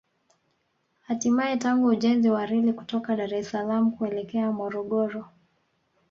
Hatimae 1.07 1.57
tangu 1.57 1.87
ujenzi 1.87 2.29
wa 2.29 2.45
reli 2.45 2.73
kutoka 2.73 3.15
Dar 3.15 3.33
es 3.33 3.49
Salaam 3.51 3.91
kuelekea 3.91 4.51
Morogoro 4.51 5.25